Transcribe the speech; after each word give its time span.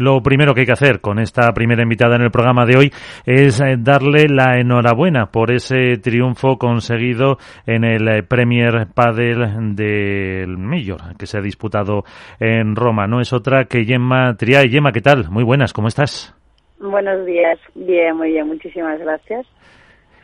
lo 0.00 0.22
primero 0.22 0.54
que 0.54 0.60
hay 0.60 0.66
que 0.66 0.72
hacer 0.72 1.00
con 1.00 1.18
esta 1.18 1.52
primera 1.52 1.82
invitada 1.82 2.16
en 2.16 2.22
el 2.22 2.30
programa 2.30 2.64
de 2.64 2.76
hoy 2.76 2.92
es 3.26 3.60
eh, 3.60 3.76
darle 3.78 4.28
la 4.28 4.58
enhorabuena 4.58 5.26
por 5.26 5.52
ese 5.52 5.98
triunfo 5.98 6.56
conseguido 6.56 7.36
en 7.66 7.84
el 7.84 8.08
eh, 8.08 8.22
Premier 8.22 8.88
Padel 8.94 9.76
del 9.76 10.56
Major 10.56 11.16
que 11.18 11.26
se 11.26 11.38
ha 11.38 11.42
disputado 11.42 12.04
en 12.38 12.74
Roma. 12.76 13.06
No 13.06 13.20
es 13.20 13.32
otra 13.32 13.66
que 13.66 13.84
Gemma 13.84 14.34
Triay. 14.36 14.70
Gemma, 14.70 14.92
¿qué 14.92 15.02
tal? 15.02 15.30
Muy 15.30 15.44
buenas, 15.44 15.72
¿cómo 15.72 15.88
estás? 15.88 16.34
Buenos 16.80 17.26
días, 17.26 17.58
bien, 17.74 18.16
muy 18.16 18.30
bien, 18.30 18.46
muchísimas 18.46 18.98
gracias. 18.98 19.46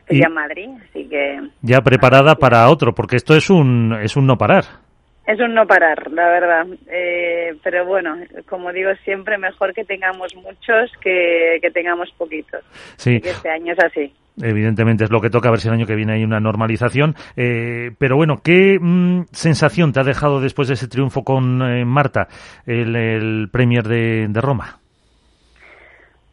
Estoy 0.00 0.22
a 0.24 0.30
Madrid, 0.30 0.70
así 0.88 1.06
que... 1.08 1.50
Ya 1.60 1.80
preparada 1.82 2.36
para 2.36 2.70
otro, 2.70 2.94
porque 2.94 3.16
esto 3.16 3.34
es 3.34 3.50
un, 3.50 3.92
es 4.00 4.16
un 4.16 4.26
no 4.26 4.38
parar. 4.38 4.85
Es 5.26 5.40
un 5.40 5.54
no 5.54 5.66
parar, 5.66 6.10
la 6.12 6.28
verdad. 6.28 6.66
Eh, 6.88 7.56
pero 7.64 7.84
bueno, 7.84 8.16
como 8.48 8.72
digo 8.72 8.90
siempre, 9.04 9.38
mejor 9.38 9.74
que 9.74 9.84
tengamos 9.84 10.34
muchos 10.36 10.92
que, 11.00 11.58
que 11.60 11.70
tengamos 11.70 12.10
poquitos. 12.16 12.62
Sí. 12.96 13.20
que 13.20 13.30
este 13.30 13.50
año 13.50 13.72
es 13.72 13.84
así. 13.84 14.12
Evidentemente 14.40 15.04
es 15.04 15.10
lo 15.10 15.20
que 15.20 15.30
toca, 15.30 15.48
a 15.48 15.50
ver 15.50 15.60
si 15.60 15.68
el 15.68 15.74
año 15.74 15.86
que 15.86 15.96
viene 15.96 16.12
hay 16.12 16.22
una 16.22 16.38
normalización. 16.38 17.14
Eh, 17.36 17.90
pero 17.98 18.16
bueno, 18.16 18.36
¿qué 18.44 18.78
mm, 18.80 19.22
sensación 19.32 19.92
te 19.92 20.00
ha 20.00 20.04
dejado 20.04 20.40
después 20.40 20.68
de 20.68 20.74
ese 20.74 20.88
triunfo 20.88 21.24
con 21.24 21.62
eh, 21.62 21.84
Marta, 21.84 22.28
el, 22.66 22.94
el 22.94 23.48
Premier 23.50 23.84
de, 23.84 24.28
de 24.28 24.40
Roma? 24.40 24.78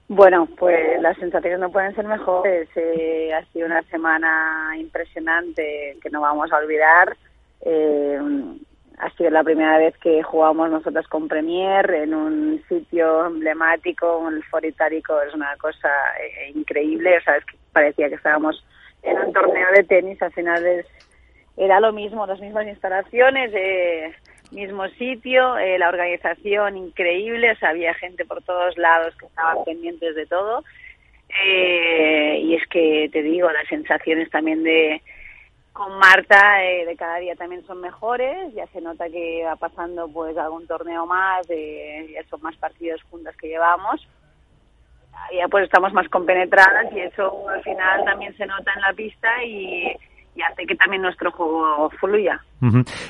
Bueno, 0.10 0.48
pues 0.60 1.02
las 1.02 1.18
sensaciones 1.18 1.60
no 1.60 1.72
pueden 1.72 1.96
ser 1.96 2.06
mejores. 2.06 2.70
Eh, 2.76 3.34
ha 3.34 3.44
sido 3.52 3.66
una 3.66 3.82
semana 3.84 4.74
impresionante 4.78 5.98
que 6.02 6.10
no 6.12 6.22
vamos 6.22 6.52
a 6.52 6.58
olvidar. 6.58 7.16
Eh, 7.62 8.20
ha 9.00 9.10
sido 9.12 9.30
la 9.30 9.44
primera 9.44 9.78
vez 9.78 9.98
que 9.98 10.24
jugamos 10.24 10.70
nosotros 10.70 11.08
con 11.08 11.28
Premier 11.28 11.90
en 11.92 12.14
un 12.14 12.64
sitio 12.70 13.26
emblemático, 13.26 14.28
el 14.30 14.44
Foro 14.44 14.68
Itálico, 14.68 15.22
es 15.22 15.34
una 15.34 15.56
cosa 15.58 15.90
eh, 16.22 16.52
increíble. 16.54 17.18
O 17.18 17.22
sea, 17.22 17.38
es 17.38 17.46
que 17.46 17.58
parecía 17.72 18.10
que 18.10 18.16
estábamos 18.16 18.64
en 19.02 19.18
un 19.20 19.34
torneo 19.34 19.68
de 19.76 19.84
tenis. 19.84 20.22
Al 20.22 20.34
final 20.34 20.86
era 21.58 21.80
lo 21.80 21.92
mismo, 21.94 22.26
las 22.26 22.40
mismas 22.40 22.68
instalaciones. 22.68 23.52
Eh, 23.54 24.14
mismo 24.54 24.88
sitio, 24.90 25.58
eh, 25.58 25.78
la 25.78 25.90
organización 25.90 26.78
increíble, 26.78 27.58
había 27.62 27.94
gente 27.96 28.26
por 28.26 28.42
todos 28.44 28.78
lados 28.78 29.16
que 29.18 29.26
estaban 29.26 29.64
pendientes 29.66 30.16
de 30.16 30.26
todo. 30.26 30.64
Eh, 31.46 32.40
y 32.44 32.56
es 32.56 32.68
que 32.68 33.10
te 33.12 33.24
digo, 33.24 33.52
las 33.52 33.68
sensaciones 33.68 34.30
también 34.30 34.64
de 34.64 35.02
con 35.74 35.98
Marta 35.98 36.64
eh, 36.64 36.86
de 36.86 36.96
cada 36.96 37.18
día 37.18 37.36
también 37.36 37.66
son 37.66 37.82
mejores, 37.82 38.54
ya 38.54 38.68
se 38.68 38.80
nota 38.80 39.10
que 39.10 39.44
va 39.44 39.56
pasando 39.56 40.08
pues 40.08 40.38
algún 40.38 40.68
torneo 40.68 41.06
más, 41.08 41.50
eh, 41.50 42.12
ya 42.14 42.24
son 42.30 42.42
más 42.42 42.56
partidos 42.58 43.02
juntas 43.10 43.36
que 43.36 43.48
llevamos, 43.48 44.08
ya 45.36 45.48
pues 45.48 45.66
estamos 45.66 45.92
más 45.92 46.08
compenetradas 46.10 46.94
y 46.94 47.00
eso 47.00 47.50
al 47.50 47.64
final 47.64 48.06
también 48.06 48.38
se 48.38 48.46
nota 48.46 48.72
en 48.76 48.82
la 48.82 48.94
pista 48.94 49.44
y, 49.44 49.98
y 50.36 50.42
hace 50.44 50.66
que 50.66 50.76
también 50.76 51.02
nuestro 51.02 51.32
juego 51.32 51.90
fluya. 52.00 52.44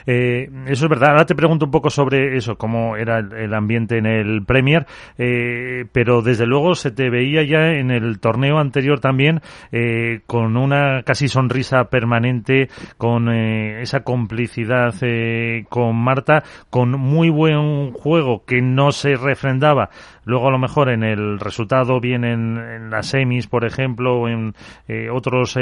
Eh, 0.06 0.50
eso 0.68 0.86
es 0.86 0.90
verdad. 0.90 1.12
Ahora 1.12 1.26
te 1.26 1.36
pregunto 1.36 1.66
un 1.66 1.72
poco 1.72 1.90
sobre 1.90 2.38
eso, 2.38 2.56
cómo 2.58 2.96
era 2.96 3.20
el, 3.20 3.54
ambiente 3.54 3.98
en 3.98 4.06
el 4.06 4.44
Premier, 4.46 4.86
eh, 5.18 5.86
pero 5.92 6.22
desde 6.22 6.46
luego 6.46 6.76
se 6.76 6.92
te 6.92 7.10
veía 7.10 7.44
ya 7.44 7.74
en 7.74 7.92
el 7.92 8.20
torneo 8.20 8.58
anterior 8.58 9.00
también 9.00 9.42
eh, 9.72 10.22
con 10.26 10.58
una 10.58 11.04
casi 11.04 11.28
sonrisa 11.28 11.86
permanente, 11.86 12.70
con 12.98 13.30
esa 13.30 14.04
complicidad 14.04 14.94
con 15.70 15.96
Marta, 15.96 16.44
con 16.70 16.92
muy 16.92 17.30
buen 17.30 17.92
juego 17.92 18.44
que 18.46 18.62
no 18.62 18.92
se 18.92 19.16
refrendaba. 19.16 19.90
Luego 20.26 20.48
a 20.48 20.52
lo 20.52 20.58
mejor 20.58 20.90
en 20.90 21.04
el 21.04 21.40
resultado, 21.40 22.00
bien 22.00 22.24
en, 22.24 22.90
las 22.90 23.08
semis, 23.08 23.48
por 23.48 23.66
ejemplo, 23.66 24.22
o 24.22 24.28
en 24.30 24.54
otros 25.12 25.58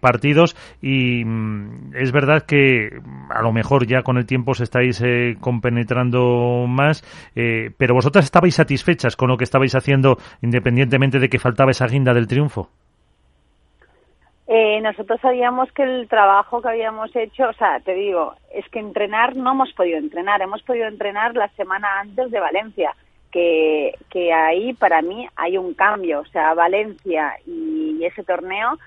partidos. 0.00 0.56
Y 0.80 1.24
mm, 1.24 1.94
es 1.96 2.12
verdad 2.12 2.42
que 2.42 3.00
a 3.34 3.42
lo 3.42 3.52
mejor 3.52 3.86
ya 3.86 4.02
con 4.02 4.16
el 4.16 4.26
tiempo 4.26 4.52
os 4.52 4.60
estáis 4.60 5.02
eh, 5.02 5.36
compenetrando 5.40 6.66
más, 6.68 7.02
eh, 7.34 7.70
pero 7.76 7.94
vosotras 7.94 8.24
estabais 8.24 8.54
satisfechas 8.54 9.16
con 9.16 9.28
lo 9.28 9.36
que 9.36 9.44
estabais 9.44 9.74
haciendo 9.74 10.16
independientemente 10.42 11.18
de 11.18 11.28
que 11.28 11.38
faltaba 11.38 11.70
esa 11.70 11.86
guinda 11.86 12.14
del 12.14 12.26
triunfo. 12.26 12.68
Eh, 14.46 14.80
nosotros 14.82 15.20
sabíamos 15.20 15.72
que 15.72 15.82
el 15.82 16.06
trabajo 16.06 16.60
que 16.60 16.68
habíamos 16.68 17.14
hecho, 17.16 17.48
o 17.48 17.52
sea, 17.54 17.80
te 17.80 17.94
digo, 17.94 18.34
es 18.52 18.68
que 18.68 18.78
entrenar 18.78 19.34
no 19.36 19.52
hemos 19.52 19.72
podido 19.72 19.96
entrenar, 19.98 20.42
hemos 20.42 20.62
podido 20.62 20.86
entrenar 20.86 21.34
la 21.34 21.48
semana 21.56 22.00
antes 22.00 22.30
de 22.30 22.40
Valencia, 22.40 22.94
que, 23.32 23.94
que 24.10 24.32
ahí 24.32 24.74
para 24.74 25.00
mí 25.00 25.26
hay 25.34 25.56
un 25.56 25.74
cambio, 25.74 26.20
o 26.20 26.26
sea, 26.26 26.54
Valencia 26.54 27.32
y 27.46 28.04
ese 28.04 28.22
torneo 28.22 28.78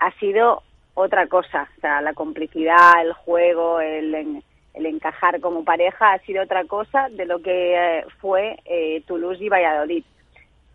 ha 0.00 0.10
sido 0.18 0.62
otra 0.94 1.26
cosa. 1.26 1.68
O 1.76 1.80
sea, 1.80 2.00
la 2.00 2.14
complicidad, 2.14 3.02
el 3.02 3.12
juego, 3.12 3.80
el, 3.80 4.42
el 4.74 4.86
encajar 4.86 5.40
como 5.40 5.64
pareja 5.64 6.12
ha 6.12 6.18
sido 6.20 6.42
otra 6.42 6.64
cosa 6.64 7.08
de 7.10 7.26
lo 7.26 7.40
que 7.40 7.74
eh, 7.76 8.04
fue 8.20 8.58
eh, 8.64 9.02
Toulouse 9.06 9.42
y 9.42 9.48
Valladolid. 9.48 10.04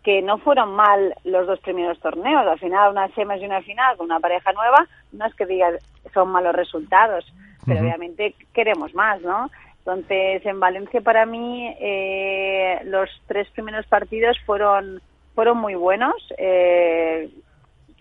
Que 0.02 0.22
no 0.22 0.38
fueron 0.38 0.74
mal 0.74 1.14
los 1.24 1.46
dos 1.46 1.60
primeros 1.60 1.98
torneos. 2.00 2.46
Al 2.46 2.58
final, 2.58 2.92
una 2.92 3.08
semis 3.14 3.42
y 3.42 3.46
una 3.46 3.62
final 3.62 3.96
con 3.96 4.06
una 4.06 4.20
pareja 4.20 4.52
nueva, 4.52 4.86
no 5.12 5.26
es 5.26 5.34
que 5.34 5.46
diga 5.46 5.70
son 6.14 6.30
malos 6.30 6.54
resultados, 6.54 7.30
pero 7.66 7.80
obviamente 7.80 8.34
queremos 8.54 8.94
más, 8.94 9.20
¿no? 9.20 9.50
Entonces, 9.80 10.44
en 10.46 10.60
Valencia 10.60 11.02
para 11.02 11.26
mí 11.26 11.74
eh, 11.80 12.80
los 12.84 13.10
tres 13.26 13.48
primeros 13.50 13.86
partidos 13.86 14.38
fueron 14.46 15.02
fueron 15.34 15.58
muy 15.58 15.74
buenos. 15.74 16.14
Eh, 16.38 17.28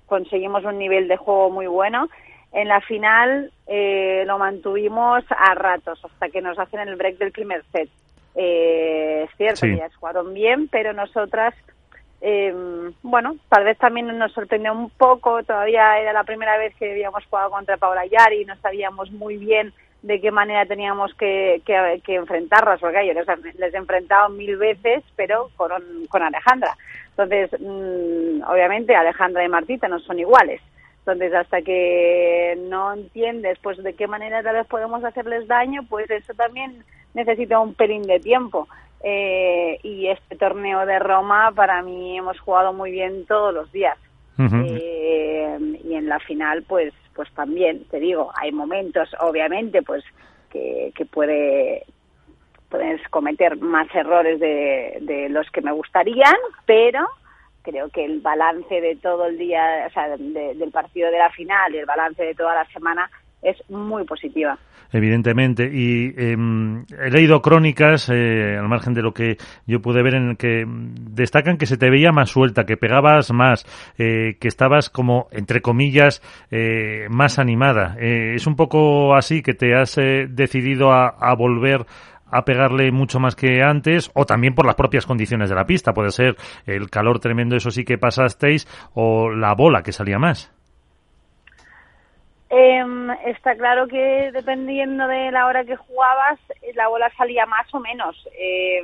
conseguimos 0.07 0.63
un 0.66 0.79
nivel 0.79 1.07
de 1.07 1.18
juego 1.18 1.51
muy 1.51 1.68
bueno. 1.68 2.09
En 2.51 2.69
la 2.69 2.81
final 2.81 3.51
eh, 3.68 4.23
lo 4.25 4.40
mantuvimos 4.40 5.23
a 5.29 5.53
ratos 5.53 6.03
hasta 6.03 6.29
que 6.29 6.41
nos 6.41 6.57
hacen 6.57 6.79
el 6.79 6.95
break 6.95 7.18
del 7.18 7.31
primer 7.31 7.63
set. 7.72 7.90
Eh, 8.35 9.23
es 9.23 9.38
cierto 9.38 9.62
que 9.62 9.78
ya 9.78 9.90
jugaron 10.00 10.34
bien, 10.34 10.67
pero 10.67 10.94
nosotras, 10.94 11.53
eh, 12.22 12.53
bueno, 13.03 13.35
tal 13.50 13.63
vez 13.63 13.78
también 13.78 14.17
nos 14.17 14.31
sorprendió 14.31 14.73
un 14.73 14.90
poco. 14.90 15.44
Todavía 15.44 16.00
era 16.00 16.13
la 16.13 16.23
primera 16.23 16.57
vez 16.57 16.73
que 16.75 16.91
habíamos 16.91 17.25
jugado 17.25 17.51
contra 17.51 17.78
Paula 17.78 18.06
Yari 18.06 18.41
y 18.41 18.46
no 18.46 18.56
sabíamos 18.57 19.12
muy 19.12 19.38
bien 19.38 19.73
de 20.07 20.22
qué 20.22 20.31
manera 20.31 20.66
teníamos 20.66 21.13
que, 21.16 21.62
que, 21.66 22.16
enfrentarlas, 22.16 22.79
porque 22.79 23.06
yo 23.06 23.13
les, 23.13 23.28
les, 23.59 23.73
he 23.73 23.78
enfrentado 23.78 24.29
mil 24.29 24.56
veces, 24.56 25.03
pero 25.18 25.50
con, 25.57 25.69
con 26.07 26.23
Alejandra. 26.23 26.78
Entonces, 27.09 27.51
mm, 27.59 28.41
obviamente 28.50 28.96
Alejandra 28.96 29.44
y 29.44 29.50
Martita 29.50 29.90
no 29.90 30.00
son 30.00 30.17
iguales. 30.17 30.62
Entonces, 31.00 31.34
hasta 31.34 31.62
que 31.62 32.57
no 32.69 32.94
entiendes 32.94 33.59
pues 33.62 33.84
de 33.84 33.96
qué 33.96 34.07
manera 34.07 34.41
tal 34.41 34.56
vez 34.56 34.67
podemos 34.67 35.03
hacerles 35.03 35.46
daño, 35.47 35.84
pues 35.90 36.09
eso 36.09 36.34
también 36.35 36.85
necesita 37.13 37.59
un 37.59 37.73
pelín 37.73 38.03
de 38.03 38.22
tiempo. 38.22 38.69
Eh, 39.03 39.79
y 39.84 40.07
este 40.07 40.38
torneo 40.38 40.85
de 40.85 41.00
Roma, 41.00 41.51
para 41.53 41.81
mí 41.81 42.17
hemos 42.17 42.40
jugado 42.40 42.72
muy 42.72 42.91
bien 42.91 43.25
todos 43.25 43.53
los 43.53 43.69
días. 43.73 43.97
eh, 44.40 45.57
y 45.84 45.96
en 45.96 46.07
la 46.07 46.19
final, 46.19 46.63
pues, 46.63 46.94
pues 47.17 47.29
también, 47.33 47.83
te 47.85 48.00
digo, 48.00 48.31
hay 48.39 48.51
momentos, 48.53 49.09
obviamente, 49.19 49.81
pues 49.81 50.03
que, 50.51 50.94
puede 51.11 51.83
puedes 52.69 53.01
cometer 53.09 53.57
más 53.57 53.88
errores 53.95 54.39
de, 54.39 54.97
de 55.01 55.29
los 55.29 55.50
que 55.51 55.61
me 55.61 55.72
gustarían, 55.72 56.35
pero 56.66 57.07
creo 57.63 57.89
que 57.89 58.05
el 58.05 58.22
balance 58.22 58.81
de 58.81 58.95
todo 58.97 59.25
el 59.25 59.38
día, 59.38 59.85
o 59.88 59.91
sea, 59.91 60.16
del 60.16 60.72
partido 60.72 61.09
de 61.11 61.17
la 61.17 61.31
final 61.31 61.73
y 61.73 61.79
el 61.79 61.85
balance 61.85 62.23
de 62.23 62.35
toda 62.35 62.55
la 62.55 62.66
semana 62.72 63.09
es 63.41 63.57
muy 63.69 64.03
positiva. 64.05 64.57
Evidentemente. 64.91 65.69
Y 65.71 66.13
em, 66.17 66.85
he 66.99 67.09
leído 67.09 67.41
crónicas, 67.41 68.09
eh, 68.09 68.57
al 68.57 68.67
margen 68.69 68.93
de 68.93 69.01
lo 69.01 69.13
que 69.13 69.37
yo 69.65 69.81
pude 69.81 70.01
ver, 70.01 70.15
en 70.15 70.35
que 70.35 70.65
destacan 70.67 71.57
que 71.57 71.65
se 71.65 71.78
te 71.78 71.89
veía 71.89 72.11
más 72.11 72.29
suelta, 72.29 72.66
que 72.66 72.78
pegabas 72.78 73.31
más, 73.31 73.66
eh, 73.97 74.37
que 74.39 74.47
estabas 74.47 74.89
como, 74.89 75.28
entre 75.31 75.61
comillas, 75.61 76.22
eh, 76.51 77.07
más 77.09 77.37
animada. 77.37 77.95
¿Es 77.99 78.47
un 78.47 78.55
poco 78.55 79.16
así 79.16 79.41
que 79.41 79.53
te 79.53 79.75
has 79.75 79.95
decidido 79.95 80.91
a, 80.91 81.07
a 81.07 81.35
volver 81.35 81.85
a 82.29 82.43
pegarle 82.43 82.91
mucho 82.91 83.19
más 83.19 83.35
que 83.35 83.61
antes 83.63 84.11
o 84.13 84.25
también 84.25 84.53
por 84.53 84.66
las 84.66 84.75
propias 84.75 85.05
condiciones 85.05 85.49
de 85.49 85.55
la 85.55 85.66
pista. 85.66 85.93
Puede 85.93 86.11
ser 86.11 86.35
el 86.66 86.90
calor 86.90 87.19
tremendo, 87.19 87.55
eso 87.55 87.72
sí 87.72 87.83
que 87.83 87.97
pasasteis, 87.97 88.67
o 88.93 89.31
la 89.31 89.53
bola 89.55 89.81
que 89.81 89.93
salía 89.93 90.19
más. 90.19 90.56
Eh, 92.49 92.84
está 93.26 93.55
claro 93.55 93.88
que 93.88 94.32
dependiendo 94.32 95.08
de 95.08 95.32
la 95.32 95.47
hora 95.47 95.66
que 95.66 95.76
jugabas, 95.76 96.40
la 96.76 96.88
bola 96.88 97.11
salía 97.17 97.46
más 97.46 97.73
o 97.73 97.79
menos. 97.79 98.16
Eh, 98.40 98.79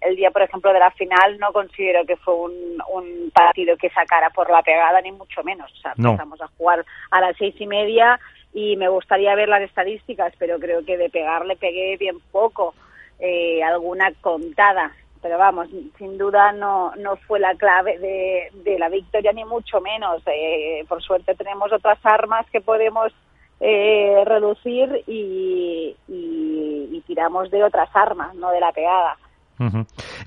el 0.00 0.16
día, 0.16 0.30
por 0.30 0.42
ejemplo, 0.42 0.72
de 0.72 0.78
la 0.78 0.90
final 0.92 1.38
no 1.38 1.52
considero 1.52 2.06
que 2.06 2.16
fue 2.16 2.34
un, 2.34 2.82
un, 2.92 3.30
partido 3.30 3.76
que 3.76 3.90
sacara 3.90 4.30
por 4.30 4.50
la 4.50 4.62
pegada, 4.62 5.00
ni 5.02 5.12
mucho 5.12 5.42
menos. 5.42 5.70
O 5.72 5.76
sea, 5.76 5.92
empezamos 5.96 6.40
a 6.40 6.48
jugar 6.56 6.84
a 7.10 7.20
las 7.20 7.36
seis 7.36 7.54
y 7.58 7.66
media 7.66 8.18
y 8.54 8.76
me 8.76 8.88
gustaría 8.88 9.34
ver 9.34 9.48
las 9.48 9.62
estadísticas, 9.62 10.32
pero 10.38 10.58
creo 10.58 10.84
que 10.84 10.96
de 10.96 11.10
pegar 11.10 11.44
le 11.44 11.56
pegué 11.56 11.96
bien 11.98 12.20
poco, 12.30 12.74
eh, 13.18 13.62
alguna 13.62 14.12
contada, 14.20 14.92
pero 15.24 15.38
vamos, 15.38 15.68
sin 15.96 16.18
duda 16.18 16.52
no, 16.52 16.94
no 16.96 17.16
fue 17.16 17.40
la 17.40 17.54
clave 17.54 17.98
de, 17.98 18.50
de 18.62 18.78
la 18.78 18.90
victoria, 18.90 19.32
ni 19.32 19.42
mucho 19.46 19.80
menos. 19.80 20.22
Eh, 20.26 20.84
por 20.86 21.02
suerte 21.02 21.34
tenemos 21.34 21.72
otras 21.72 21.98
armas 22.04 22.44
que 22.50 22.60
podemos 22.60 23.10
eh, 23.58 24.22
reducir 24.26 25.02
y, 25.06 25.96
y, 26.08 27.02
tiramos 27.06 27.50
de 27.50 27.64
otras 27.64 27.88
armas, 27.94 28.34
no 28.34 28.50
de 28.50 28.60
la 28.60 28.72
pegada. 28.72 29.16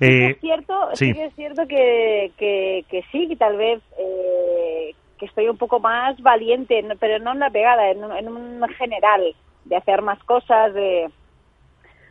eh, 0.00 0.36
cierto, 0.40 0.74
sí. 0.94 1.10
es 1.16 1.32
cierto 1.36 1.68
que, 1.68 2.32
que, 2.36 2.84
que 2.88 3.04
sí, 3.12 3.28
que 3.28 3.36
tal 3.36 3.56
vez 3.56 3.80
eh, 4.00 4.96
que 5.16 5.26
estoy 5.26 5.48
un 5.48 5.58
poco 5.58 5.78
más 5.78 6.20
valiente, 6.20 6.84
pero 6.98 7.20
no 7.20 7.34
en 7.34 7.38
la 7.38 7.50
pegada, 7.50 7.88
en, 7.88 8.02
en 8.02 8.28
un 8.28 8.68
general, 8.70 9.32
de 9.64 9.76
hacer 9.76 10.02
más 10.02 10.18
cosas, 10.24 10.74
de, 10.74 11.08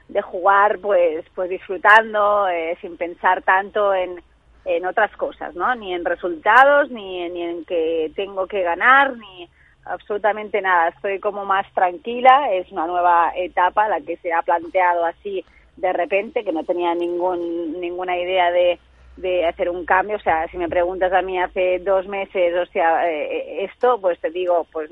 de 0.09 0.21
jugar 0.21 0.79
pues 0.79 1.25
pues 1.35 1.49
disfrutando 1.49 2.47
eh, 2.47 2.77
sin 2.81 2.97
pensar 2.97 3.41
tanto 3.41 3.93
en, 3.93 4.21
en 4.65 4.85
otras 4.85 5.15
cosas 5.17 5.55
no 5.55 5.73
ni 5.75 5.93
en 5.93 6.05
resultados 6.05 6.89
ni, 6.89 7.29
ni 7.29 7.43
en 7.43 7.65
que 7.65 8.11
tengo 8.15 8.47
que 8.47 8.63
ganar 8.63 9.17
ni 9.17 9.49
absolutamente 9.85 10.61
nada 10.61 10.89
estoy 10.89 11.19
como 11.19 11.45
más 11.45 11.65
tranquila 11.73 12.53
es 12.53 12.71
una 12.71 12.87
nueva 12.87 13.31
etapa 13.35 13.87
la 13.89 14.01
que 14.01 14.17
se 14.17 14.31
ha 14.31 14.41
planteado 14.41 15.05
así 15.05 15.43
de 15.75 15.93
repente 15.93 16.43
que 16.43 16.53
no 16.53 16.63
tenía 16.63 16.95
ningún 16.95 17.79
ninguna 17.79 18.17
idea 18.17 18.51
de 18.51 18.79
de 19.17 19.45
hacer 19.45 19.69
un 19.69 19.85
cambio. 19.85 20.15
O 20.15 20.21
sea, 20.21 20.47
si 20.47 20.57
me 20.57 20.69
preguntas 20.69 21.11
a 21.11 21.21
mí 21.21 21.39
hace 21.39 21.79
dos 21.79 22.07
meses, 22.07 22.55
o 22.55 22.65
sea, 22.71 23.09
eh, 23.11 23.65
esto, 23.65 23.99
pues 23.99 24.19
te 24.19 24.29
digo, 24.29 24.65
pues 24.71 24.89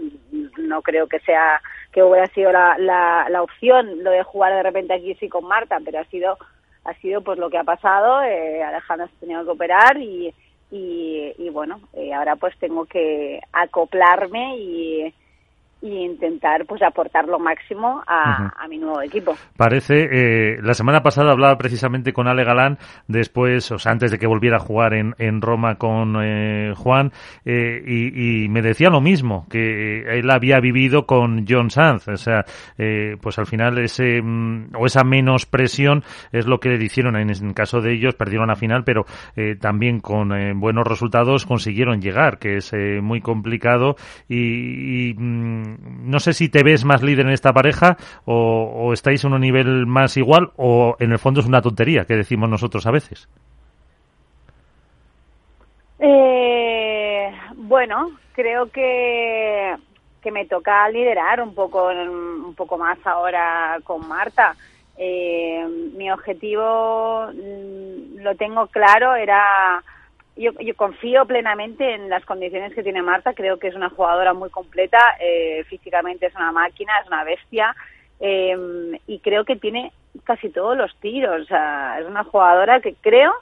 no 0.57 0.81
creo 0.81 1.07
que 1.07 1.19
sea, 1.19 1.61
que 1.95 2.03
hubiera 2.03 2.27
sido 2.33 2.51
la, 2.51 2.77
la, 2.77 3.25
la 3.29 3.41
opción 3.41 4.03
lo 4.03 4.11
de 4.11 4.21
jugar 4.21 4.53
de 4.53 4.63
repente 4.63 4.93
aquí 4.93 5.15
sí 5.15 5.29
con 5.29 5.45
Marta, 5.45 5.77
pero 5.85 5.99
ha 5.99 6.03
sido, 6.05 6.37
ha 6.83 6.93
sido 6.95 7.21
pues 7.21 7.39
lo 7.39 7.49
que 7.49 7.57
ha 7.57 7.63
pasado. 7.63 8.21
Eh, 8.21 8.61
Alejandra 8.61 9.07
se 9.07 9.13
ha 9.15 9.19
tenido 9.21 9.45
que 9.45 9.51
operar 9.51 9.95
y, 9.95 10.33
y, 10.71 11.33
y 11.37 11.49
bueno, 11.51 11.79
eh, 11.93 12.13
ahora 12.13 12.35
pues 12.35 12.53
tengo 12.59 12.83
que 12.83 13.39
acoplarme 13.53 14.57
y 14.57 15.13
y 15.85 16.03
intentar 16.03 16.65
pues 16.65 16.81
aportar 16.81 17.27
lo 17.27 17.37
máximo 17.37 18.01
a, 18.07 18.51
a 18.57 18.67
mi 18.67 18.79
nuevo 18.79 19.01
equipo. 19.01 19.35
Parece, 19.55 20.07
eh, 20.11 20.57
la 20.61 20.73
semana 20.73 21.03
pasada 21.03 21.31
hablaba 21.31 21.57
precisamente 21.57 22.11
con 22.11 22.27
Ale 22.27 22.43
Galán, 22.43 22.79
después, 23.07 23.71
o 23.71 23.77
sea, 23.77 23.91
antes 23.91 24.11
de 24.11 24.17
que 24.17 24.25
volviera 24.25 24.57
a 24.57 24.59
jugar 24.59 24.95
en, 24.95 25.13
en 25.19 25.41
Roma 25.41 25.75
con 25.75 26.15
eh, 26.23 26.73
Juan, 26.75 27.11
eh, 27.45 27.81
y, 27.85 28.45
y, 28.45 28.49
me 28.49 28.63
decía 28.63 28.89
lo 28.89 28.99
mismo, 28.99 29.45
que 29.49 30.17
él 30.17 30.29
había 30.31 30.59
vivido 30.59 31.05
con 31.05 31.45
John 31.47 31.69
Sanz, 31.69 32.07
o 32.07 32.17
sea, 32.17 32.45
eh, 32.77 33.17
pues 33.21 33.37
al 33.37 33.45
final 33.45 33.77
ese, 33.77 34.21
mm, 34.23 34.71
o 34.75 34.87
esa 34.87 35.03
menos 35.03 35.45
presión 35.45 36.03
es 36.31 36.47
lo 36.47 36.59
que 36.59 36.69
le 36.69 36.83
hicieron, 36.83 37.15
en, 37.15 37.29
en 37.29 37.53
caso 37.53 37.79
de 37.81 37.93
ellos 37.93 38.15
perdieron 38.15 38.47
la 38.47 38.55
final, 38.55 38.83
pero 38.83 39.05
eh, 39.35 39.55
también 39.55 39.99
con 39.99 40.31
eh, 40.33 40.53
buenos 40.55 40.87
resultados 40.87 41.45
consiguieron 41.45 42.01
llegar, 42.01 42.39
que 42.39 42.57
es 42.57 42.73
muy 43.01 43.21
complicado 43.21 43.95
y, 44.27 45.09
y 45.09 45.13
mm, 45.13 45.74
no 45.81 46.19
sé 46.19 46.33
si 46.33 46.49
te 46.49 46.63
ves 46.63 46.85
más 46.85 47.01
líder 47.01 47.25
en 47.25 47.31
esta 47.31 47.53
pareja 47.53 47.97
o, 48.25 48.91
estáis 48.93 49.23
en 49.23 49.33
un 49.33 49.41
nivel 49.41 49.85
más 49.85 50.17
igual 50.17 50.51
o 50.57 50.95
en 50.99 51.11
el 51.11 51.19
fondo 51.19 51.39
es 51.39 51.45
una 51.45 51.61
tontería 51.61 52.05
que 52.05 52.15
decimos 52.15 52.49
nosotros 52.49 52.85
a 52.85 52.91
veces. 52.91 53.27
Eh, 55.99 57.31
bueno, 57.55 58.11
creo 58.33 58.69
que, 58.69 59.75
que 60.21 60.31
me 60.31 60.45
toca 60.45 60.89
liderar 60.89 61.41
un 61.41 61.53
poco, 61.53 61.87
un 61.87 62.53
poco 62.55 62.77
más 62.77 62.97
ahora 63.05 63.79
con 63.83 64.07
Marta. 64.07 64.55
Eh, 64.97 65.65
mi 65.95 66.09
objetivo 66.09 67.27
mm, 67.33 68.21
lo 68.21 68.35
tengo 68.35 68.67
claro, 68.67 69.15
era 69.15 69.83
yo, 70.35 70.51
yo 70.59 70.75
confío 70.75 71.25
plenamente 71.25 71.93
en 71.93 72.09
las 72.09 72.25
condiciones 72.25 72.73
que 72.73 72.83
tiene 72.83 73.01
Marta. 73.01 73.33
Creo 73.33 73.57
que 73.57 73.67
es 73.67 73.75
una 73.75 73.89
jugadora 73.89 74.33
muy 74.33 74.49
completa. 74.49 74.99
Eh, 75.19 75.63
físicamente 75.69 76.25
es 76.25 76.35
una 76.35 76.51
máquina, 76.51 76.93
es 77.01 77.07
una 77.07 77.23
bestia. 77.23 77.75
Eh, 78.19 78.99
y 79.07 79.19
creo 79.19 79.45
que 79.45 79.55
tiene 79.55 79.91
casi 80.23 80.49
todos 80.49 80.77
los 80.77 80.95
tiros. 80.99 81.41
O 81.41 81.45
sea, 81.45 81.99
es 81.99 82.05
una 82.05 82.23
jugadora 82.23 82.81
que 82.81 82.95
creo 82.95 83.33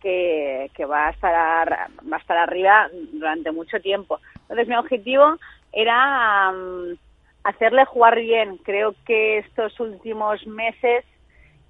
que, 0.00 0.70
va, 0.90 1.08
a 1.08 1.10
estar 1.10 1.70
va 2.10 2.16
a 2.16 2.20
estar 2.20 2.36
arriba 2.38 2.88
durante 3.12 3.52
mucho 3.52 3.80
tiempo. 3.80 4.18
Entonces, 4.42 4.68
mi 4.68 4.76
objetivo 4.76 5.36
era 5.72 6.50
um, 6.52 6.96
hacerle 7.44 7.84
jugar 7.84 8.18
bien. 8.18 8.56
Creo 8.58 8.94
que 9.06 9.38
estos 9.38 9.78
últimos 9.78 10.46
meses 10.46 11.04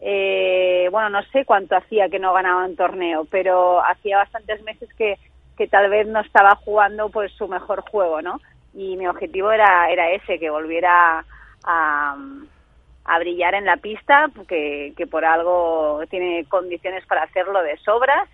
eh, 0.00 0.88
bueno, 0.90 1.10
no 1.10 1.22
sé 1.24 1.44
cuánto 1.44 1.76
hacía 1.76 2.08
que 2.08 2.18
no 2.18 2.32
ganaba 2.32 2.64
un 2.64 2.76
torneo, 2.76 3.26
pero 3.30 3.84
hacía 3.84 4.18
bastantes 4.18 4.62
meses 4.62 4.88
que, 4.94 5.18
que 5.56 5.68
tal 5.68 5.90
vez 5.90 6.06
no 6.06 6.20
estaba 6.20 6.54
jugando 6.56 7.10
pues 7.10 7.32
su 7.32 7.48
mejor 7.48 7.82
juego, 7.82 8.22
¿no? 8.22 8.40
Y 8.74 8.96
mi 8.96 9.06
objetivo 9.06 9.52
era, 9.52 9.90
era 9.90 10.10
ese, 10.10 10.38
que 10.38 10.48
volviera 10.48 11.24
a, 11.64 12.16
a 13.04 13.18
brillar 13.18 13.54
en 13.54 13.66
la 13.66 13.76
pista, 13.76 14.30
que, 14.48 14.94
que 14.96 15.06
por 15.06 15.24
algo 15.24 16.00
tiene 16.08 16.44
condiciones 16.48 17.04
para 17.06 17.24
hacerlo 17.24 17.62
de 17.62 17.76
sobras 17.78 18.28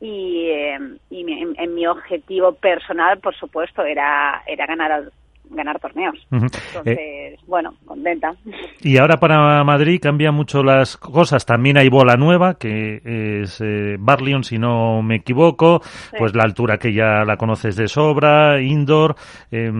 y, 0.00 0.48
eh, 0.48 0.78
y 1.10 1.24
mi, 1.24 1.42
en, 1.56 1.74
mi 1.74 1.86
objetivo 1.86 2.52
personal, 2.52 3.18
por 3.18 3.34
supuesto, 3.36 3.82
era, 3.82 4.42
era 4.46 4.66
ganar 4.66 5.10
ganar 5.50 5.78
torneos. 5.80 6.16
Entonces, 6.30 6.98
eh, 6.98 7.36
bueno, 7.46 7.74
contenta. 7.84 8.32
Y 8.80 8.98
ahora 8.98 9.16
para 9.18 9.62
Madrid 9.64 10.00
cambian 10.02 10.34
mucho 10.34 10.62
las 10.62 10.96
cosas. 10.96 11.44
También 11.44 11.76
hay 11.76 11.88
bola 11.88 12.16
nueva, 12.16 12.54
que 12.54 13.00
es 13.42 13.60
eh, 13.60 13.96
Barlion, 13.98 14.44
si 14.44 14.58
no 14.58 15.02
me 15.02 15.16
equivoco. 15.16 15.80
Pues 16.16 16.34
la 16.34 16.44
altura 16.44 16.78
que 16.78 16.92
ya 16.92 17.24
la 17.24 17.36
conoces 17.36 17.76
de 17.76 17.88
sobra, 17.88 18.60
indoor. 18.60 19.16
Eh, 19.50 19.70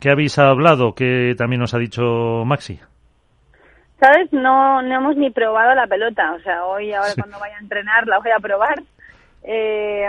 ¿Qué 0.00 0.10
habéis 0.10 0.38
hablado? 0.38 0.94
¿Qué 0.94 1.34
también 1.36 1.60
nos 1.60 1.74
ha 1.74 1.78
dicho 1.78 2.44
Maxi? 2.44 2.78
¿Sabes? 3.98 4.32
No, 4.32 4.82
no 4.82 4.94
hemos 4.94 5.16
ni 5.16 5.30
probado 5.30 5.74
la 5.74 5.86
pelota. 5.86 6.32
O 6.34 6.40
sea, 6.40 6.64
hoy, 6.64 6.92
ahora 6.92 7.14
cuando 7.16 7.38
vaya 7.38 7.56
a 7.56 7.60
entrenar, 7.60 8.06
la 8.06 8.18
voy 8.18 8.30
a 8.30 8.40
probar. 8.40 8.82
Eh, 9.42 10.06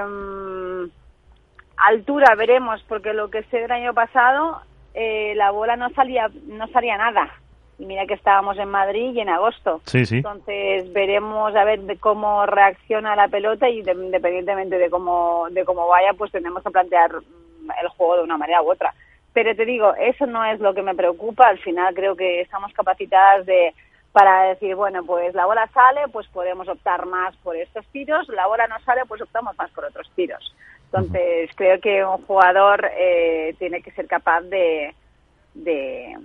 altura 1.77 2.35
veremos, 2.35 2.83
porque 2.87 3.13
lo 3.13 3.29
que 3.29 3.43
sé 3.43 3.57
del 3.57 3.71
año 3.71 3.93
pasado 3.93 4.61
eh, 4.95 5.33
la 5.35 5.51
bola 5.51 5.75
no 5.75 5.89
salía, 5.89 6.29
no 6.47 6.67
salía 6.69 6.97
nada. 6.97 7.29
Y 7.77 7.85
mira 7.85 8.05
que 8.05 8.13
estábamos 8.13 8.57
en 8.57 8.69
Madrid 8.69 9.13
y 9.13 9.19
en 9.19 9.27
agosto. 9.27 9.81
Sí, 9.85 10.05
sí. 10.05 10.17
Entonces 10.17 10.91
veremos 10.93 11.53
a 11.53 11.65
ver 11.65 11.81
de 11.81 11.97
cómo 11.97 12.45
reacciona 12.45 13.15
la 13.17 13.27
pelota 13.27 13.67
y 13.67 13.81
de, 13.81 13.91
independientemente 13.91 14.77
de 14.77 14.89
cómo, 14.89 15.47
de 15.51 15.65
cómo 15.65 15.87
vaya, 15.87 16.13
pues 16.13 16.31
tenemos 16.31 16.63
que 16.63 16.71
plantear 16.71 17.11
el 17.13 17.87
juego 17.89 18.17
de 18.17 18.23
una 18.23 18.37
manera 18.37 18.61
u 18.61 18.71
otra. 18.71 18.93
Pero 19.33 19.53
te 19.53 19.65
digo, 19.65 19.93
eso 19.95 20.25
no 20.25 20.45
es 20.45 20.61
lo 20.61 20.73
que 20.73 20.81
me 20.81 20.95
preocupa. 20.95 21.49
Al 21.49 21.59
final 21.59 21.93
creo 21.93 22.15
que 22.15 22.39
estamos 22.39 22.71
capacitadas 22.71 23.45
de 23.45 23.73
para 24.15 24.43
decir, 24.43 24.75
bueno, 24.75 25.03
pues 25.03 25.35
la 25.35 25.45
bola 25.45 25.69
sale, 25.73 26.07
pues 26.07 26.25
podemos 26.29 26.69
optar 26.69 27.05
más 27.05 27.35
por 27.43 27.57
estos 27.57 27.85
tiros, 27.87 28.29
la 28.29 28.47
bola 28.47 28.65
no 28.65 28.79
sale, 28.85 29.01
pues 29.05 29.21
optamos 29.21 29.57
más 29.57 29.69
por 29.71 29.83
otros 29.83 30.09
tiros. 30.15 30.55
Entonces, 30.85 31.49
creo 31.53 31.81
que 31.81 32.05
un 32.05 32.25
jugador 32.25 32.89
eh, 32.97 33.53
tiene 33.59 33.81
que 33.81 33.91
ser 33.91 34.07
capaz 34.07 34.39
de, 34.43 34.95
de 35.53 36.17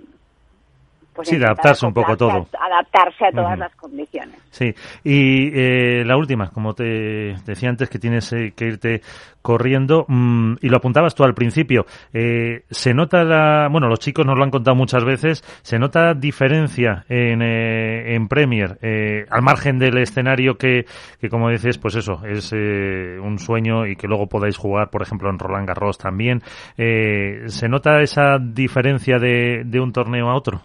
pues 1.13 1.27
sí, 1.27 1.37
de 1.37 1.45
adaptarse 1.45 1.85
un 1.85 1.93
poco 1.93 2.13
a 2.13 2.17
todo. 2.17 2.47
adaptarse 2.59 3.25
a 3.25 3.31
todas 3.31 3.59
las 3.59 3.75
condiciones. 3.75 4.35
Sí, 4.49 4.73
y 5.03 5.51
eh, 5.53 6.03
la 6.05 6.17
última, 6.17 6.49
como 6.49 6.73
te 6.73 7.35
decía 7.45 7.69
antes, 7.69 7.89
que 7.89 7.99
tienes 7.99 8.31
eh, 8.33 8.53
que 8.55 8.65
irte 8.65 9.01
corriendo, 9.41 10.05
mmm, 10.07 10.53
y 10.61 10.69
lo 10.69 10.77
apuntabas 10.77 11.15
tú 11.15 11.23
al 11.23 11.33
principio, 11.33 11.85
eh, 12.13 12.63
se 12.69 12.93
nota 12.93 13.23
la, 13.23 13.67
bueno, 13.71 13.87
los 13.87 13.99
chicos 13.99 14.25
nos 14.25 14.37
lo 14.37 14.43
han 14.43 14.51
contado 14.51 14.75
muchas 14.75 15.03
veces, 15.03 15.41
se 15.63 15.79
nota 15.79 16.13
diferencia 16.13 17.05
en, 17.09 17.41
eh, 17.41 18.13
en 18.15 18.27
Premier, 18.27 18.77
eh, 18.81 19.25
al 19.29 19.41
margen 19.41 19.79
del 19.79 19.97
escenario 19.97 20.55
que, 20.55 20.85
que, 21.19 21.29
como 21.29 21.49
dices, 21.49 21.77
pues 21.77 21.95
eso, 21.95 22.23
es 22.25 22.51
eh, 22.53 23.17
un 23.19 23.39
sueño 23.39 23.87
y 23.87 23.95
que 23.95 24.07
luego 24.07 24.27
podáis 24.27 24.57
jugar, 24.57 24.89
por 24.89 25.01
ejemplo, 25.01 25.29
en 25.29 25.39
Roland 25.39 25.67
Garros 25.67 25.97
también. 25.97 26.41
¿Se 26.77 27.67
nota 27.67 28.01
esa 28.01 28.37
diferencia 28.39 29.17
de, 29.17 29.63
de 29.65 29.79
un 29.79 29.91
torneo 29.91 30.29
a 30.29 30.35
otro? 30.35 30.61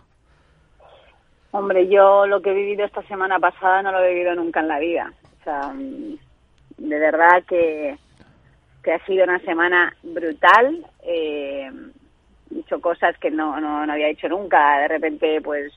Hombre, 1.57 1.89
yo 1.89 2.27
lo 2.27 2.43
que 2.43 2.51
he 2.51 2.55
vivido 2.55 2.85
esta 2.85 3.03
semana 3.05 3.39
pasada 3.39 3.81
no 3.81 3.91
lo 3.91 4.05
he 4.05 4.13
vivido 4.13 4.35
nunca 4.35 4.61
en 4.61 4.69
la 4.69 4.79
vida. 4.79 5.11
O 5.41 5.45
sea, 5.45 5.73
mm, 5.73 6.19
de 6.77 6.99
verdad 6.99 7.43
que, 7.49 7.97
que 8.85 8.93
ha 8.93 9.03
sido 9.07 9.25
una 9.25 9.39
semana 9.39 9.97
brutal. 10.03 10.85
Eh, 11.03 11.71
he 12.55 12.59
hecho 12.59 12.79
cosas 12.83 13.17
que 13.17 13.31
no, 13.31 13.59
no, 13.59 13.87
no 13.87 13.93
había 13.93 14.11
hecho 14.11 14.29
nunca. 14.29 14.81
De 14.81 14.89
repente, 14.89 15.41
pues, 15.41 15.73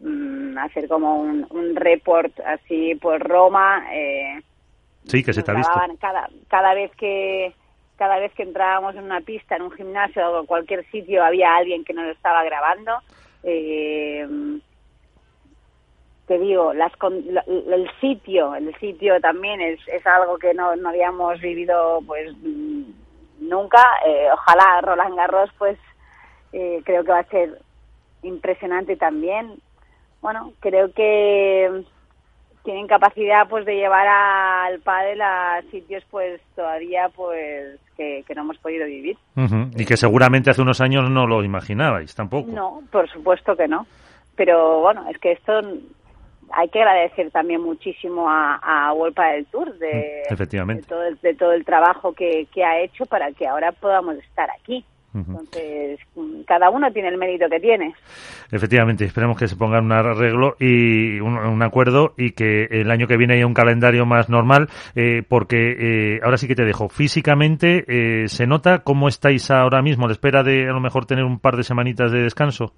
mmm, 0.00 0.58
hacer 0.58 0.86
como 0.86 1.16
un, 1.16 1.46
un 1.48 1.74
report 1.74 2.38
así 2.40 2.94
por 2.96 3.18
Roma. 3.26 3.86
Eh, 3.94 4.42
sí, 5.06 5.24
que 5.24 5.32
se 5.32 5.42
te 5.42 5.50
ha 5.50 5.54
visto. 5.54 5.72
Cada, 5.98 6.28
cada 6.48 6.74
vez 6.74 6.90
que 6.96 7.54
cada 7.96 8.18
vez 8.18 8.34
que 8.34 8.42
entrábamos 8.42 8.94
en 8.96 9.04
una 9.04 9.22
pista, 9.22 9.56
en 9.56 9.62
un 9.62 9.70
gimnasio 9.70 10.28
o 10.28 10.40
en 10.40 10.46
cualquier 10.46 10.84
sitio, 10.90 11.24
había 11.24 11.56
alguien 11.56 11.84
que 11.84 11.94
nos 11.94 12.06
estaba 12.08 12.44
grabando. 12.44 12.98
Eh, 13.42 14.28
te 16.26 16.38
digo, 16.38 16.74
las, 16.74 16.92
el 17.46 17.90
sitio, 18.00 18.54
el 18.54 18.74
sitio 18.80 19.20
también 19.20 19.60
es, 19.60 19.78
es 19.86 20.04
algo 20.06 20.38
que 20.38 20.54
no, 20.54 20.74
no 20.76 20.88
habíamos 20.88 21.40
vivido 21.40 22.00
pues 22.06 22.34
nunca. 23.38 23.82
Eh, 24.04 24.26
ojalá 24.32 24.80
Roland 24.82 25.16
Garros 25.16 25.50
pues 25.56 25.78
eh, 26.52 26.82
creo 26.84 27.04
que 27.04 27.12
va 27.12 27.20
a 27.20 27.30
ser 27.30 27.60
impresionante 28.22 28.96
también. 28.96 29.54
Bueno, 30.20 30.52
creo 30.58 30.92
que 30.92 31.84
tienen 32.64 32.88
capacidad 32.88 33.48
pues 33.48 33.64
de 33.64 33.76
llevar 33.76 34.08
al 34.08 34.80
pádel 34.80 35.22
a 35.22 35.62
sitios 35.70 36.02
pues 36.10 36.40
todavía 36.56 37.08
pues 37.14 37.78
que, 37.96 38.24
no 38.34 38.42
hemos 38.42 38.58
podido 38.58 38.86
vivir. 38.86 39.16
Y 39.76 39.86
que 39.86 39.96
seguramente 39.96 40.50
hace 40.50 40.62
unos 40.62 40.80
años 40.80 41.08
no 41.08 41.28
lo 41.28 41.44
imaginabais 41.44 42.14
tampoco. 42.16 42.50
No, 42.50 42.82
por 42.90 43.08
supuesto 43.08 43.56
que 43.56 43.68
no. 43.68 43.86
Pero 44.34 44.80
bueno, 44.80 45.08
es 45.08 45.18
que 45.18 45.32
esto 45.32 45.62
hay 46.52 46.68
que 46.68 46.80
agradecer 46.80 47.30
también 47.30 47.60
muchísimo 47.62 48.28
a, 48.28 48.56
a 48.56 48.92
World 48.92 49.16
del 49.16 49.46
Tour 49.46 49.78
de, 49.78 50.22
Efectivamente. 50.28 50.82
De, 50.82 50.88
todo 50.88 51.04
el, 51.04 51.18
de 51.20 51.34
todo 51.34 51.52
el 51.52 51.64
trabajo 51.64 52.12
que, 52.12 52.46
que 52.52 52.64
ha 52.64 52.80
hecho 52.80 53.06
para 53.06 53.32
que 53.32 53.46
ahora 53.46 53.72
podamos 53.72 54.16
estar 54.16 54.48
aquí. 54.50 54.84
Entonces, 55.14 55.98
cada 56.46 56.68
uno 56.68 56.92
tiene 56.92 57.08
el 57.08 57.16
mérito 57.16 57.46
que 57.48 57.58
tiene. 57.58 57.94
Efectivamente, 58.50 59.04
esperemos 59.04 59.38
que 59.38 59.48
se 59.48 59.56
pongan 59.56 59.86
un 59.86 59.92
arreglo 59.92 60.56
y 60.60 61.20
un, 61.20 61.62
acuerdo 61.62 62.12
y 62.18 62.32
que 62.32 62.64
el 62.70 62.90
año 62.90 63.06
que 63.06 63.16
viene 63.16 63.34
haya 63.34 63.46
un 63.46 63.54
calendario 63.54 64.04
más 64.04 64.28
normal, 64.28 64.68
eh, 64.94 65.22
porque 65.26 66.16
eh, 66.16 66.20
ahora 66.22 66.36
sí 66.36 66.46
que 66.46 66.54
te 66.54 66.64
dejo. 66.64 66.88
Físicamente, 66.88 67.84
eh, 67.88 68.28
¿se 68.28 68.46
nota 68.46 68.80
cómo 68.80 69.08
estáis 69.08 69.50
ahora 69.50 69.80
mismo? 69.80 70.06
¿Le 70.06 70.12
espera 70.12 70.42
de 70.42 70.68
a 70.68 70.72
lo 70.72 70.80
mejor 70.80 71.06
tener 71.06 71.24
un 71.24 71.38
par 71.38 71.56
de 71.56 71.62
semanitas 71.62 72.12
de 72.12 72.22
descanso? 72.22 72.74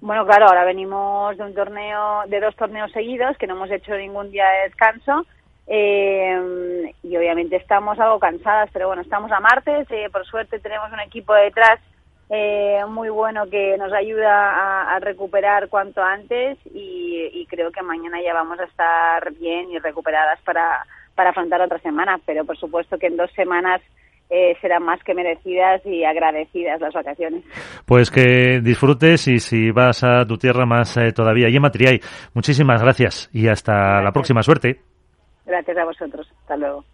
Bueno, 0.00 0.26
claro, 0.26 0.46
ahora 0.46 0.64
venimos 0.64 1.36
de 1.36 1.44
un 1.44 1.54
torneo, 1.54 2.22
de 2.28 2.40
dos 2.40 2.54
torneos 2.56 2.92
seguidos, 2.92 3.36
que 3.38 3.46
no 3.46 3.54
hemos 3.54 3.70
hecho 3.70 3.96
ningún 3.96 4.30
día 4.30 4.46
de 4.46 4.68
descanso 4.68 5.26
eh, 5.66 6.92
y 7.02 7.16
obviamente 7.16 7.56
estamos 7.56 7.98
algo 7.98 8.18
cansadas, 8.18 8.70
pero 8.72 8.88
bueno, 8.88 9.02
estamos 9.02 9.32
a 9.32 9.40
martes. 9.40 9.86
Eh, 9.90 10.08
por 10.12 10.24
suerte 10.26 10.60
tenemos 10.60 10.92
un 10.92 11.00
equipo 11.00 11.34
detrás 11.34 11.80
eh, 12.28 12.82
muy 12.88 13.08
bueno 13.08 13.48
que 13.48 13.76
nos 13.78 13.92
ayuda 13.92 14.94
a, 14.94 14.98
recuperar 15.00 15.68
cuanto 15.68 16.02
antes 16.02 16.58
y, 16.66 17.46
creo 17.48 17.70
que 17.70 17.80
mañana 17.80 18.20
ya 18.20 18.34
vamos 18.34 18.58
a 18.58 18.64
estar 18.64 19.32
bien 19.34 19.70
y 19.70 19.78
recuperadas 19.78 20.40
para, 20.42 20.84
para 21.14 21.30
afrontar 21.30 21.60
otra 21.60 21.78
semana. 21.78 22.20
Pero 22.26 22.44
por 22.44 22.58
supuesto 22.58 22.98
que 22.98 23.06
en 23.06 23.16
dos 23.16 23.30
semanas 23.32 23.80
eh, 24.28 24.56
serán 24.60 24.82
más 24.82 25.02
que 25.04 25.14
merecidas 25.14 25.84
y 25.86 26.04
agradecidas 26.04 26.80
las 26.80 26.92
vacaciones. 26.92 27.44
Pues 27.84 28.10
que 28.10 28.60
disfrutes 28.62 29.28
y 29.28 29.38
si 29.38 29.70
vas 29.70 30.02
a 30.02 30.26
tu 30.26 30.36
tierra 30.36 30.66
más 30.66 30.96
eh, 30.96 31.12
todavía. 31.12 31.48
Yema 31.48 31.70
Triay, 31.70 32.00
muchísimas 32.34 32.82
gracias 32.82 33.30
y 33.32 33.48
hasta 33.48 34.02
la 34.02 34.12
próxima. 34.12 34.42
Suerte. 34.42 34.80
Gracias 35.44 35.76
a 35.76 35.84
vosotros. 35.84 36.28
Hasta 36.42 36.56
luego. 36.56 36.84